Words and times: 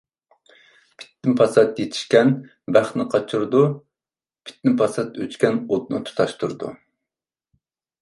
پىتنە-پاسات 1.01 1.81
يېتىشكەن 1.81 2.33
بەختنى 2.77 3.07
قاچۇرىدۇ. 3.15 3.63
پىتنە-پاسات 4.47 5.23
ئۆچكەن 5.23 5.63
ئوتنى 5.69 6.05
تۇتاشتۇرىدۇ. 6.11 6.77